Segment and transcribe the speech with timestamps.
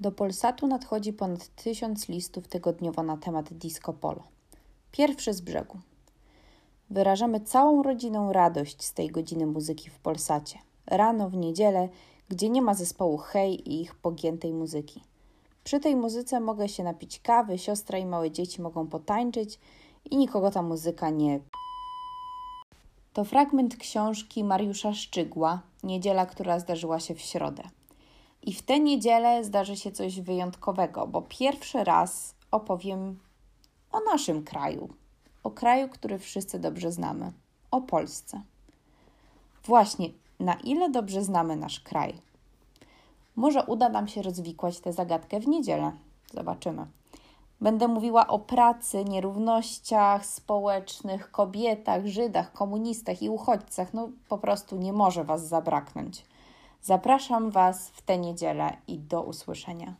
[0.00, 4.22] Do Polsatu nadchodzi ponad tysiąc listów tygodniowo na temat disco polo.
[4.92, 5.78] Pierwszy z brzegu.
[6.90, 10.58] Wyrażamy całą rodziną radość z tej godziny muzyki w Polsacie.
[10.86, 11.88] Rano w niedzielę,
[12.28, 15.02] gdzie nie ma zespołu Hej i ich pogiętej muzyki.
[15.64, 19.58] Przy tej muzyce mogę się napić kawy, siostra i małe dzieci mogą potańczyć
[20.10, 21.40] i nikogo ta muzyka nie.
[23.12, 27.62] To fragment książki Mariusza Szczygła, Niedziela, która zdarzyła się w środę.
[28.42, 33.18] I w tę niedzielę zdarzy się coś wyjątkowego, bo pierwszy raz opowiem
[33.92, 34.88] o naszym kraju,
[35.44, 37.32] o kraju, który wszyscy dobrze znamy,
[37.70, 38.42] o Polsce.
[39.64, 40.08] Właśnie,
[40.40, 42.14] na ile dobrze znamy nasz kraj?
[43.36, 45.92] Może uda nam się rozwikłać tę zagadkę w niedzielę.
[46.32, 46.86] Zobaczymy.
[47.60, 53.94] Będę mówiła o pracy, nierównościach społecznych, kobietach, Żydach, komunistach i uchodźcach.
[53.94, 56.24] No po prostu nie może Was zabraknąć.
[56.88, 59.94] Zapraszam Was w tę niedzielę i do usłyszenia.